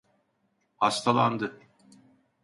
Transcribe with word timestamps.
Hastalandı. 0.77 1.59